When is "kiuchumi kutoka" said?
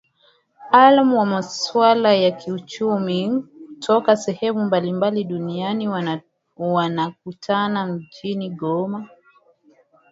2.31-4.17